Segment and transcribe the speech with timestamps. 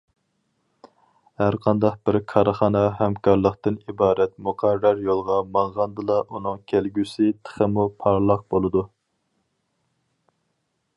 [1.41, 8.87] ھەرقانداق بىر كارخانا ھەمكارلىقتىن ئىبارەت مۇقەررەر يولدا ماڭغاندىلا ئۇنىڭ كەلگۈسى تېخىمۇ پارلاق بولىدۇ.